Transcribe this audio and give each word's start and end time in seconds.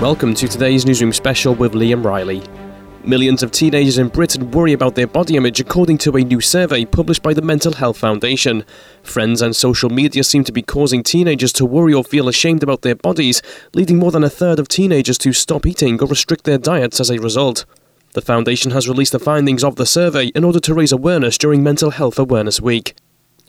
Welcome 0.00 0.34
to 0.34 0.48
today's 0.48 0.86
Newsroom 0.86 1.12
special 1.12 1.54
with 1.54 1.72
Liam 1.74 2.04
Riley. 2.04 2.42
Millions 3.04 3.42
of 3.42 3.50
teenagers 3.50 3.98
in 3.98 4.08
Britain 4.08 4.50
worry 4.50 4.72
about 4.72 4.94
their 4.94 5.06
body 5.06 5.36
image 5.36 5.60
according 5.60 5.98
to 5.98 6.16
a 6.16 6.24
new 6.24 6.40
survey 6.40 6.84
published 6.84 7.22
by 7.22 7.32
the 7.32 7.42
Mental 7.42 7.72
Health 7.72 7.96
Foundation. 7.96 8.64
Friends 9.02 9.40
and 9.40 9.54
social 9.54 9.88
media 9.88 10.24
seem 10.24 10.42
to 10.44 10.52
be 10.52 10.62
causing 10.62 11.02
teenagers 11.02 11.52
to 11.52 11.64
worry 11.64 11.94
or 11.94 12.02
feel 12.02 12.28
ashamed 12.28 12.62
about 12.62 12.82
their 12.82 12.94
bodies, 12.94 13.40
leading 13.74 13.98
more 13.98 14.10
than 14.10 14.24
a 14.24 14.30
third 14.30 14.58
of 14.58 14.68
teenagers 14.68 15.18
to 15.18 15.32
stop 15.32 15.64
eating 15.64 16.00
or 16.00 16.08
restrict 16.08 16.44
their 16.44 16.58
diets 16.58 16.98
as 16.98 17.10
a 17.10 17.20
result. 17.20 17.64
The 18.12 18.20
Foundation 18.20 18.72
has 18.72 18.88
released 18.88 19.12
the 19.12 19.20
findings 19.20 19.62
of 19.62 19.76
the 19.76 19.86
survey 19.86 20.26
in 20.34 20.42
order 20.42 20.58
to 20.58 20.74
raise 20.74 20.90
awareness 20.90 21.38
during 21.38 21.62
Mental 21.62 21.90
Health 21.90 22.18
Awareness 22.18 22.60
Week. 22.60 22.96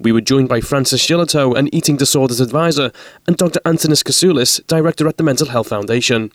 We 0.00 0.12
were 0.12 0.22
joined 0.22 0.48
by 0.48 0.62
Frances 0.62 0.98
Shillito, 0.98 1.54
an 1.54 1.68
eating 1.74 1.98
disorders 1.98 2.40
advisor, 2.40 2.90
and 3.26 3.36
Dr. 3.36 3.60
Antonis 3.66 4.02
Kousoulis, 4.02 4.66
director 4.66 5.06
at 5.08 5.18
the 5.18 5.24
Mental 5.24 5.48
Health 5.48 5.68
Foundation. 5.68 6.32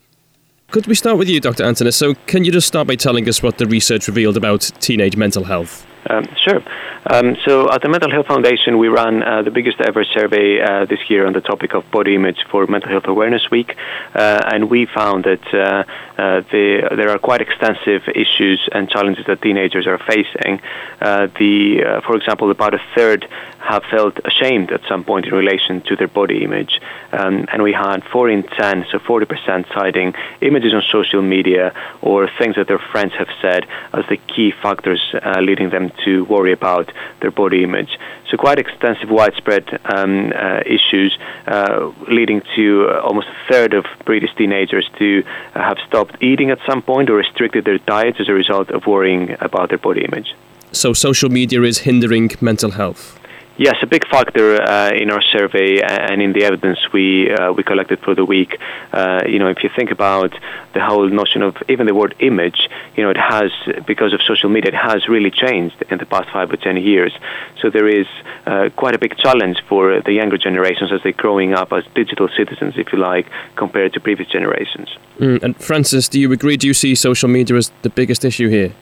Could 0.69 0.85
we 0.85 0.93
start 0.93 1.17
with 1.17 1.29
you, 1.29 1.39
Dr. 1.39 1.63
Antonis? 1.63 1.95
So, 1.95 2.13
can 2.27 2.43
you 2.43 2.51
just 2.51 2.67
start 2.67 2.87
by 2.87 2.95
telling 2.95 3.27
us 3.27 3.41
what 3.41 3.57
the 3.57 3.65
research 3.65 4.07
revealed 4.07 4.37
about 4.37 4.69
teenage 4.79 5.17
mental 5.17 5.45
health? 5.45 5.87
Um, 6.07 6.27
sure. 6.47 6.61
Um, 7.03 7.35
so 7.45 7.71
at 7.71 7.81
the 7.81 7.89
Mental 7.89 8.11
Health 8.11 8.27
Foundation, 8.27 8.77
we 8.77 8.87
ran 8.87 9.23
uh, 9.23 9.41
the 9.41 9.49
biggest 9.49 9.81
ever 9.81 10.03
survey 10.03 10.61
uh, 10.61 10.85
this 10.85 10.99
year 11.09 11.25
on 11.25 11.33
the 11.33 11.41
topic 11.41 11.73
of 11.73 11.89
body 11.89 12.13
image 12.13 12.45
for 12.51 12.67
Mental 12.67 12.91
Health 12.91 13.07
Awareness 13.07 13.49
Week, 13.49 13.75
uh, 14.13 14.41
and 14.45 14.69
we 14.69 14.85
found 14.85 15.23
that 15.23 15.43
uh, 15.51 15.83
uh, 16.21 16.41
the, 16.51 16.93
there 16.95 17.09
are 17.09 17.17
quite 17.17 17.41
extensive 17.41 18.03
issues 18.07 18.69
and 18.71 18.87
challenges 18.87 19.25
that 19.25 19.41
teenagers 19.41 19.87
are 19.87 19.97
facing. 19.97 20.61
Uh, 21.01 21.27
the, 21.39 22.01
for 22.05 22.15
example, 22.15 22.51
about 22.51 22.75
a 22.75 22.81
third 22.95 23.27
have 23.57 23.83
felt 23.85 24.19
ashamed 24.25 24.71
at 24.71 24.81
some 24.87 25.03
point 25.03 25.25
in 25.25 25.33
relation 25.33 25.81
to 25.81 25.95
their 25.95 26.07
body 26.07 26.43
image, 26.43 26.79
um, 27.11 27.47
and 27.51 27.63
we 27.63 27.73
had 27.73 28.03
four 28.11 28.29
in 28.29 28.43
ten, 28.43 28.85
so 28.91 28.99
40% 28.99 29.73
citing 29.73 30.13
images 30.41 30.73
on 30.73 30.83
social 30.91 31.21
media 31.21 31.73
or 32.01 32.29
things 32.37 32.55
that 32.55 32.67
their 32.67 32.79
friends 32.91 33.13
have 33.13 33.29
said 33.41 33.65
as 33.93 34.05
the 34.07 34.17
key 34.17 34.51
factors 34.51 35.01
leading 35.41 35.69
them 35.71 35.91
to 36.05 36.25
worry 36.25 36.51
about 36.51 36.90
their 37.21 37.31
body 37.31 37.63
image. 37.63 37.97
So 38.29 38.37
quite 38.37 38.59
extensive, 38.59 39.09
widespread 39.09 39.79
um, 39.85 40.31
uh, 40.33 40.61
issues 40.65 41.17
uh, 41.47 41.91
leading 42.07 42.41
to 42.55 42.87
uh, 42.89 43.01
almost 43.01 43.27
a 43.27 43.51
third 43.51 43.73
of 43.73 43.85
British 44.05 44.33
teenagers 44.35 44.89
to 44.99 45.23
uh, 45.53 45.61
have 45.61 45.77
stopped 45.87 46.21
eating 46.21 46.49
at 46.49 46.59
some 46.65 46.81
point 46.81 47.09
or 47.09 47.15
restricted 47.15 47.65
their 47.65 47.79
diets 47.79 48.19
as 48.19 48.29
a 48.29 48.33
result 48.33 48.69
of 48.69 48.87
worrying 48.87 49.35
about 49.41 49.69
their 49.69 49.77
body 49.77 50.03
image. 50.05 50.35
So 50.71 50.93
social 50.93 51.29
media 51.29 51.61
is 51.63 51.79
hindering 51.79 52.31
mental 52.39 52.71
health. 52.71 53.20
Yes, 53.61 53.75
a 53.83 53.85
big 53.85 54.07
factor 54.07 54.59
uh, 54.59 54.89
in 54.89 55.11
our 55.11 55.21
survey 55.21 55.81
and 55.81 56.19
in 56.19 56.33
the 56.33 56.45
evidence 56.45 56.79
we 56.91 57.31
uh, 57.31 57.53
we 57.53 57.61
collected 57.61 57.99
for 57.99 58.15
the 58.15 58.25
week. 58.25 58.57
Uh, 58.91 59.21
you 59.27 59.37
know, 59.37 59.49
if 59.49 59.61
you 59.61 59.69
think 59.75 59.91
about 59.91 60.33
the 60.73 60.83
whole 60.83 61.07
notion 61.07 61.43
of 61.43 61.55
even 61.69 61.85
the 61.85 61.93
word 61.93 62.15
image, 62.17 62.67
you 62.95 63.03
know, 63.03 63.11
it 63.11 63.17
has 63.17 63.51
because 63.85 64.13
of 64.13 64.21
social 64.23 64.49
media, 64.49 64.69
it 64.69 64.81
has 64.91 65.07
really 65.07 65.29
changed 65.29 65.75
in 65.91 65.99
the 65.99 66.07
past 66.07 66.27
five 66.33 66.49
or 66.51 66.57
ten 66.57 66.75
years. 66.75 67.13
So 67.61 67.69
there 67.69 67.87
is 67.87 68.07
uh, 68.47 68.69
quite 68.75 68.95
a 68.95 68.97
big 68.97 69.15
challenge 69.17 69.61
for 69.69 70.01
the 70.01 70.11
younger 70.11 70.39
generations 70.39 70.91
as 70.91 71.03
they're 71.03 71.11
growing 71.11 71.53
up 71.53 71.71
as 71.71 71.83
digital 71.93 72.29
citizens, 72.35 72.73
if 72.77 72.91
you 72.91 72.97
like, 72.97 73.27
compared 73.55 73.93
to 73.93 73.99
previous 73.99 74.27
generations. 74.27 74.89
Mm, 75.19 75.43
and 75.43 75.55
Frances, 75.55 76.09
do 76.09 76.19
you 76.19 76.31
agree? 76.31 76.57
Do 76.57 76.65
you 76.65 76.73
see 76.73 76.95
social 76.95 77.29
media 77.29 77.55
as 77.57 77.71
the 77.83 77.91
biggest 77.91 78.25
issue 78.25 78.49
here? 78.49 78.73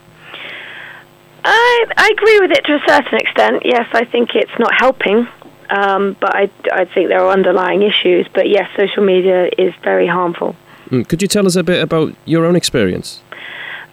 I, 1.79 1.93
I 1.97 2.09
agree 2.11 2.39
with 2.39 2.51
it 2.51 2.63
to 2.65 2.75
a 2.75 2.81
certain 2.87 3.17
extent. 3.19 3.63
Yes, 3.65 3.87
I 3.93 4.05
think 4.05 4.35
it's 4.35 4.57
not 4.59 4.73
helping, 4.73 5.27
um, 5.69 6.15
but 6.19 6.35
I, 6.35 6.49
I 6.71 6.85
think 6.85 7.09
there 7.09 7.23
are 7.23 7.31
underlying 7.31 7.81
issues. 7.81 8.27
But 8.33 8.49
yes, 8.49 8.69
social 8.77 9.03
media 9.03 9.49
is 9.57 9.73
very 9.83 10.07
harmful. 10.07 10.55
Mm, 10.89 11.07
could 11.07 11.21
you 11.21 11.27
tell 11.27 11.45
us 11.45 11.55
a 11.55 11.63
bit 11.63 11.81
about 11.81 12.15
your 12.25 12.45
own 12.45 12.55
experience? 12.55 13.21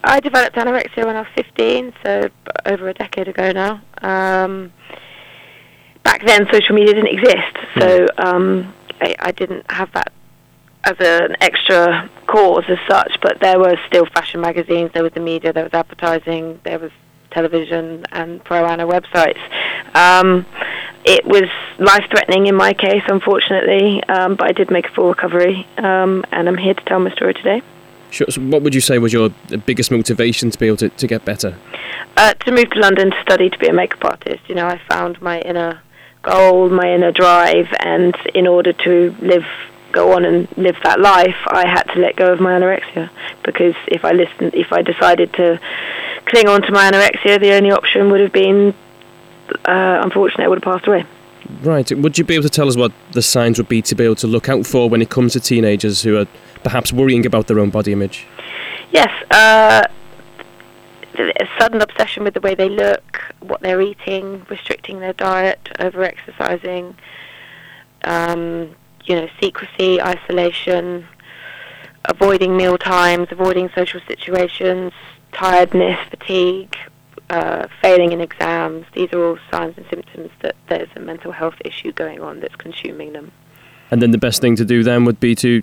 I 0.05 0.21
developed 0.21 0.57
anorexia 0.57 1.05
when 1.05 1.17
I 1.17 1.21
was 1.21 1.31
15, 1.35 1.93
so 2.05 2.31
over 2.65 2.89
a 2.89 2.95
decade 2.95 3.29
ago 3.29 3.51
now. 3.53 3.83
Um, 4.03 4.73
back 6.05 6.25
then, 6.25 6.47
social 6.53 6.75
media 6.75 6.95
didn't 6.95 7.13
exist, 7.13 7.57
so 7.79 8.07
hmm. 8.17 8.27
um, 8.27 8.75
I, 9.01 9.17
I 9.19 9.33
didn't 9.33 9.71
have 9.71 9.93
that 9.93 10.13
as 10.85 10.97
an 11.01 11.37
extra 11.41 12.09
cause 12.29 12.65
as 12.69 12.79
such, 12.89 13.19
but 13.21 13.41
there 13.41 13.59
were 13.59 13.77
still 13.89 14.07
fashion 14.07 14.41
magazines, 14.41 14.93
there 14.95 15.03
was 15.03 15.13
the 15.13 15.21
media, 15.21 15.53
there 15.53 15.65
was 15.65 15.75
advertising, 15.75 16.61
there 16.63 16.79
was 16.79 16.93
television 17.37 18.05
and 18.13 18.43
pro-ana 18.45 18.87
websites. 18.87 19.43
Um, 19.95 20.47
it 21.05 21.25
was 21.25 21.49
life-threatening 21.79 22.47
in 22.47 22.57
my 22.57 22.73
case, 22.73 23.03
unfortunately, 23.07 24.03
um, 24.05 24.37
but 24.37 24.49
I 24.49 24.53
did 24.53 24.71
make 24.71 24.87
a 24.87 24.93
full 24.97 25.09
recovery, 25.11 25.67
um, 25.77 26.25
and 26.33 26.49
I'm 26.49 26.57
here 26.57 26.75
to 26.75 26.85
tell 26.85 26.99
my 26.99 27.13
story 27.13 27.35
today. 27.35 27.61
Sure. 28.11 28.27
So 28.31 28.41
what 28.41 28.63
would 28.63 28.75
you 28.75 28.81
say 28.81 28.99
was 28.99 29.13
your 29.13 29.29
biggest 29.67 29.91
motivation 29.91 30.51
to 30.51 30.59
be 30.59 30.67
able 30.67 30.79
to, 30.79 30.89
to 30.89 31.07
get 31.07 31.25
better? 31.25 31.59
Uh, 32.17 32.33
to 32.33 32.51
move 32.51 32.71
to 32.71 32.81
London 32.81 33.11
to 33.11 33.21
study 33.23 33.51
to 33.51 33.59
be 33.59 33.67
a 33.67 33.73
makeup 33.73 34.05
artist. 34.05 34.43
You 34.49 34.55
know, 34.55 34.67
I 34.67 34.81
found 34.89 35.21
my 35.21 35.41
inner 35.41 35.81
goal, 36.23 36.71
my 36.71 36.89
inner 36.95 37.13
drive, 37.13 37.69
and 37.81 38.17
in 38.35 38.47
order 38.47 38.73
to 38.73 39.15
live 39.21 39.45
go 39.93 40.13
on 40.13 40.25
and 40.25 40.49
live 40.57 40.77
that 40.83 41.01
life, 41.01 41.41
I 41.47 41.67
had 41.67 41.85
to 41.95 42.01
let 42.01 42.17
go 42.17 42.33
of 42.33 42.41
my 42.41 42.53
anorexia 42.59 43.09
because 43.45 43.75
if 43.89 44.05
I 44.05 44.13
listened, 44.13 44.55
if 44.55 44.73
I 44.73 44.83
decided 44.83 45.33
to 45.35 45.59
cling 46.27 46.49
on 46.49 46.63
to 46.63 46.73
my 46.73 46.91
anorexia, 46.91 47.41
the 47.41 47.53
only 47.53 47.71
option 47.71 48.11
would 48.11 48.21
have 48.21 48.33
been, 48.33 48.75
uh, 49.65 50.01
unfortunately, 50.03 50.45
I 50.45 50.49
would 50.49 50.63
have 50.63 50.75
passed 50.75 50.87
away. 50.87 51.05
Right. 51.63 51.91
Would 51.93 52.19
you 52.19 52.25
be 52.25 52.35
able 52.35 52.43
to 52.43 52.51
tell 52.51 52.69
us 52.69 52.77
what 52.77 52.93
the 53.13 53.23
signs 53.23 53.59
would 53.59 53.69
be 53.69 53.81
to 53.83 53.95
be 53.95 54.05
able 54.05 54.17
to 54.17 54.27
look 54.27 54.49
out 54.49 54.67
for 54.67 54.91
when 54.91 55.01
it 55.01 55.11
comes 55.11 55.33
to 55.35 55.41
teenagers 55.41 56.03
who 56.03 56.17
are 56.17 56.27
perhaps 56.65 56.93
worrying 56.93 57.25
about 57.25 57.47
their 57.47 57.61
own 57.61 57.71
body 57.71 57.93
image? 57.93 58.27
Yes. 58.91 59.09
Uh, 59.31 59.85
a 61.19 61.49
sudden 61.59 61.81
obsession 61.81 62.25
with 62.25 62.35
the 62.35 62.41
way 62.41 62.55
they 62.55 62.69
look, 62.69 63.21
what 63.41 63.61
they're 63.61 63.81
eating, 63.81 64.45
restricting 64.49 65.01
their 65.01 65.13
diet, 65.13 65.69
over 65.79 66.03
exercising, 66.03 66.95
um, 68.05 68.75
you 69.05 69.15
know, 69.15 69.29
secrecy, 69.41 70.01
isolation, 70.01 71.07
avoiding 72.05 72.57
meal 72.57 72.77
times, 72.77 73.29
avoiding 73.31 73.71
social 73.75 74.01
situations, 74.07 74.93
tiredness, 75.37 75.99
fatigue, 76.11 76.75
uh, 77.31 77.67
failing 77.83 78.13
in 78.13 78.21
exams. 78.21 78.87
These 78.95 79.13
are 79.13 79.25
all 79.25 79.39
signs 79.51 79.77
and 79.77 79.87
symptoms 79.91 80.31
that 80.43 80.57
there's 80.69 80.89
a 80.97 81.01
mental 81.01 81.33
health 81.33 81.57
issue 81.65 81.93
going 81.93 82.21
on 82.21 82.41
that's 82.41 82.57
consuming 82.57 83.13
them. 83.13 83.33
And 83.91 84.03
then 84.03 84.11
the 84.11 84.19
best 84.19 84.41
thing 84.41 84.57
to 84.57 84.65
do 84.65 84.83
then 84.83 85.05
would 85.05 85.21
be 85.21 85.35
to 85.37 85.63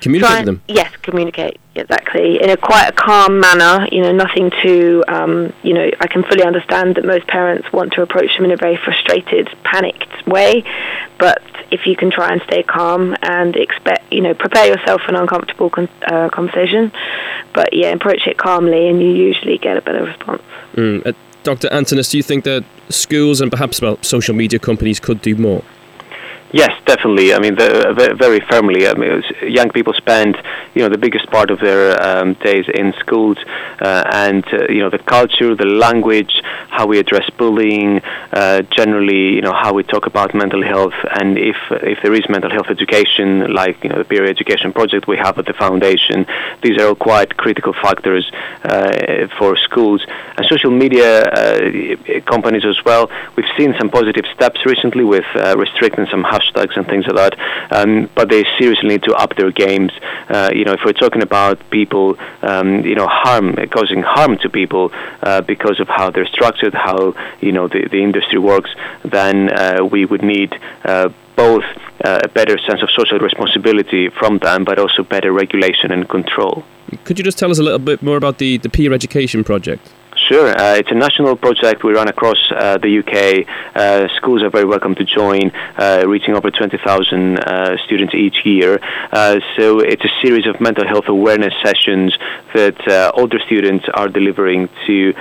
communicate 0.00 0.30
Try, 0.30 0.38
with 0.40 0.46
them. 0.46 0.62
Yes, 0.68 0.94
communicate 1.02 1.58
exactly 1.74 2.42
in 2.42 2.50
a 2.50 2.56
quite 2.56 2.88
a 2.88 2.92
calm 2.92 3.40
manner. 3.40 3.86
You 3.90 4.02
know, 4.02 4.12
nothing 4.12 4.50
to. 4.62 5.04
Um, 5.08 5.52
you 5.62 5.74
know, 5.74 5.90
I 6.00 6.06
can 6.06 6.22
fully 6.24 6.44
understand 6.44 6.96
that 6.96 7.04
most 7.04 7.26
parents 7.26 7.72
want 7.72 7.92
to 7.94 8.02
approach 8.02 8.36
them 8.36 8.44
in 8.44 8.52
a 8.52 8.56
very 8.56 8.76
frustrated, 8.76 9.48
panicked 9.64 10.26
way, 10.26 10.64
but 11.18 11.42
if 11.70 11.86
you 11.86 11.96
can 11.96 12.10
try 12.10 12.32
and 12.32 12.40
stay 12.42 12.62
calm 12.62 13.16
and 13.22 13.56
expect, 13.56 14.12
you 14.12 14.20
know, 14.20 14.34
prepare 14.34 14.66
yourself 14.66 15.02
for 15.02 15.08
an 15.08 15.16
uncomfortable 15.16 15.70
con- 15.70 15.88
uh, 16.06 16.28
conversation, 16.28 16.92
but 17.54 17.72
yeah, 17.72 17.88
approach 17.88 18.26
it 18.26 18.38
calmly, 18.38 18.88
and 18.88 19.00
you 19.00 19.10
usually 19.10 19.58
get 19.58 19.76
a 19.76 19.80
better 19.80 20.04
response. 20.04 20.42
Mm. 20.74 21.06
Uh, 21.06 21.12
Dr. 21.42 21.68
Antonis, 21.68 22.10
do 22.10 22.16
you 22.16 22.22
think 22.24 22.44
that 22.44 22.64
schools 22.88 23.40
and 23.40 23.50
perhaps 23.50 23.80
well, 23.80 23.98
social 24.02 24.34
media 24.34 24.58
companies 24.58 24.98
could 24.98 25.22
do 25.22 25.36
more? 25.36 25.62
Yes, 26.52 26.70
definitely. 26.86 27.34
I 27.34 27.40
mean, 27.40 27.56
the, 27.56 28.14
very 28.16 28.40
firmly. 28.48 28.86
I 28.86 28.94
mean, 28.94 29.22
young 29.42 29.70
people 29.70 29.92
spend, 29.94 30.40
you 30.74 30.82
know, 30.82 30.88
the 30.88 30.96
biggest 30.96 31.26
part 31.26 31.50
of 31.50 31.58
their 31.58 32.00
um, 32.00 32.34
days 32.34 32.66
in 32.72 32.94
schools, 33.00 33.36
uh, 33.80 34.04
and 34.12 34.44
uh, 34.52 34.66
you 34.68 34.78
know, 34.78 34.88
the 34.88 34.98
culture, 35.00 35.56
the 35.56 35.66
language, 35.66 36.40
how 36.68 36.86
we 36.86 36.98
address 37.00 37.28
bullying, 37.36 38.00
uh, 38.32 38.62
generally, 38.62 39.34
you 39.34 39.42
know, 39.42 39.52
how 39.52 39.72
we 39.74 39.82
talk 39.82 40.06
about 40.06 40.34
mental 40.34 40.62
health, 40.62 40.94
and 41.18 41.36
if 41.36 41.56
if 41.70 41.98
there 42.02 42.14
is 42.14 42.28
mental 42.28 42.50
health 42.50 42.68
education, 42.70 43.52
like 43.52 43.82
you 43.82 43.90
know, 43.90 43.98
the 43.98 44.04
peer 44.04 44.24
education 44.24 44.72
project 44.72 45.08
we 45.08 45.16
have 45.16 45.38
at 45.38 45.46
the 45.46 45.52
foundation, 45.54 46.26
these 46.62 46.78
are 46.80 46.88
all 46.88 46.94
quite 46.94 47.36
critical 47.36 47.72
factors 47.72 48.30
uh, 48.62 49.26
for 49.36 49.56
schools 49.56 50.00
and 50.36 50.46
social 50.46 50.70
media 50.70 51.24
uh, 51.24 52.20
companies 52.24 52.64
as 52.64 52.78
well. 52.84 53.10
We've 53.36 53.52
seen 53.58 53.74
some 53.78 53.90
positive 53.90 54.24
steps 54.34 54.64
recently 54.64 55.02
with 55.02 55.24
uh, 55.34 55.56
restricting 55.58 56.06
some 56.06 56.22
hashtags 56.36 56.76
and 56.76 56.86
things 56.86 57.06
like 57.06 57.16
that. 57.16 57.34
Um, 57.70 58.08
but 58.14 58.28
they 58.28 58.44
seriously 58.58 58.88
need 58.88 59.02
to 59.04 59.14
up 59.14 59.36
their 59.36 59.50
games. 59.50 59.92
Uh, 60.28 60.50
you 60.52 60.64
know, 60.64 60.72
if 60.72 60.80
we're 60.84 60.92
talking 60.92 61.22
about 61.22 61.58
people, 61.70 62.16
um, 62.42 62.84
you 62.84 62.94
know, 62.94 63.06
harm 63.06 63.54
causing 63.70 64.02
harm 64.02 64.38
to 64.38 64.48
people 64.48 64.90
uh, 65.22 65.40
because 65.40 65.80
of 65.80 65.88
how 65.88 66.10
they're 66.10 66.26
structured, 66.26 66.74
how 66.74 67.14
you 67.40 67.52
know 67.52 67.68
the, 67.68 67.88
the 67.90 68.02
industry 68.02 68.38
works, 68.38 68.70
then 69.04 69.50
uh, 69.52 69.84
we 69.84 70.04
would 70.04 70.22
need 70.22 70.54
uh, 70.84 71.08
both 71.36 71.64
uh, 72.04 72.20
a 72.24 72.28
better 72.28 72.58
sense 72.58 72.82
of 72.82 72.88
social 72.90 73.18
responsibility 73.18 74.08
from 74.08 74.38
them, 74.38 74.64
but 74.64 74.78
also 74.78 75.02
better 75.02 75.32
regulation 75.32 75.92
and 75.92 76.08
control. 76.08 76.64
Could 77.04 77.18
you 77.18 77.24
just 77.24 77.38
tell 77.38 77.50
us 77.50 77.58
a 77.58 77.62
little 77.62 77.78
bit 77.78 78.02
more 78.02 78.16
about 78.16 78.38
the, 78.38 78.58
the 78.58 78.68
peer 78.68 78.92
education 78.92 79.44
project? 79.44 79.92
Sure, 80.28 80.48
uh, 80.48 80.74
it's 80.74 80.90
a 80.90 80.94
national 80.94 81.36
project 81.36 81.84
we 81.84 81.92
run 81.92 82.08
across 82.08 82.38
uh, 82.50 82.78
the 82.78 82.98
UK. 82.98 83.46
Uh, 83.76 84.08
schools 84.16 84.42
are 84.42 84.50
very 84.50 84.64
welcome 84.64 84.92
to 84.96 85.04
join, 85.04 85.52
uh, 85.78 86.02
reaching 86.04 86.34
over 86.34 86.50
20,000 86.50 87.38
uh, 87.38 87.76
students 87.84 88.12
each 88.12 88.44
year. 88.44 88.80
Uh, 89.12 89.38
so 89.56 89.78
it's 89.78 90.04
a 90.04 90.10
series 90.20 90.44
of 90.48 90.60
mental 90.60 90.84
health 90.84 91.06
awareness 91.06 91.54
sessions 91.62 92.12
that 92.54 93.12
older 93.14 93.38
students 93.46 93.86
are 93.94 94.08
delivering 94.08 94.68
to 94.88 95.14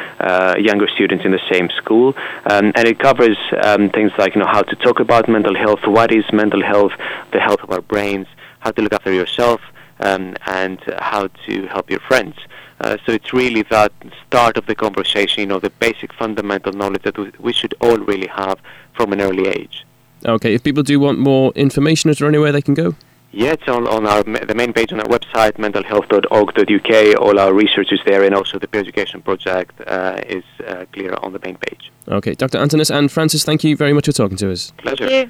younger 0.58 0.88
students 0.88 1.24
in 1.24 1.32
the 1.32 1.42
same 1.52 1.70
school, 1.78 2.16
um, 2.50 2.72
and 2.74 2.88
it 2.88 2.98
covers 2.98 3.38
um, 3.62 3.92
things 3.92 4.12
like 4.18 4.34
you 4.34 4.42
know 4.42 4.48
how 4.48 4.64
to 4.64 4.76
talk 4.78 5.00
about 5.00 5.30
mental 5.30 5.56
health, 5.56 5.86
what 5.86 6.12
is 6.12 6.26
mental 6.34 6.64
health, 6.64 6.94
the 7.32 7.40
health 7.40 7.62
of 7.62 7.70
our 7.70 7.82
brains, 7.82 8.26
how 8.58 8.72
to 8.72 8.82
look 8.82 8.94
after 8.94 9.14
yourself, 9.14 9.62
um, 10.00 10.36
and 10.48 10.80
how 10.98 11.28
to 11.46 11.68
help 11.68 11.92
your 11.92 12.00
friends. 12.00 12.36
Uh, 12.82 12.98
so 13.06 13.12
it's 13.14 13.34
really 13.34 13.62
that 13.64 13.92
start 14.28 14.58
of 14.58 14.66
the 14.66 14.76
conversation, 14.76 15.42
you 15.42 15.46
know, 15.46 15.60
the 15.60 15.70
basic 15.70 16.12
fundamental 16.14 16.74
knowledge 16.74 17.04
that 17.04 17.18
we 17.40 17.54
should 17.54 17.74
all 17.80 17.98
really 17.98 18.28
have 18.28 18.60
from 18.94 19.14
an 19.14 19.22
early 19.22 19.48
age. 19.48 19.86
Okay, 20.26 20.54
if 20.54 20.64
people 20.64 20.84
do 20.84 21.00
want 21.00 21.20
more 21.20 21.52
information, 21.56 22.10
is 22.10 22.18
there 22.20 22.28
anywhere 22.28 22.52
they 22.52 22.62
can 22.62 22.74
go? 22.74 22.96
Yeah, 23.32 23.52
it's 23.52 23.68
on, 23.68 23.86
on 23.88 24.08
our 24.08 24.24
the 24.24 24.56
main 24.56 24.72
page 24.72 24.94
on 24.94 25.00
our 25.02 25.08
website, 25.08 25.54
mentalhealth.org.uk. 25.54 27.22
All 27.22 27.38
our 27.38 27.54
research 27.54 27.92
is 27.92 28.00
there, 28.06 28.24
and 28.24 28.34
also 28.34 28.58
the 28.60 28.68
peer 28.68 28.80
education 28.80 29.22
project 29.22 29.74
uh, 29.88 30.22
is 30.26 30.46
uh, 30.66 30.86
clear 30.94 31.14
on 31.22 31.34
the 31.34 31.40
main 31.40 31.58
page. 31.58 31.92
Okay, 32.08 32.34
Dr. 32.34 32.60
Antonis 32.60 32.90
and 32.90 33.12
Frances, 33.12 33.44
thank 33.44 33.64
you 33.64 33.76
very 33.76 33.92
much 33.92 34.06
for 34.06 34.14
talking 34.14 34.38
to 34.38 34.52
us. 34.52 34.72
Pleasure. 34.78 35.30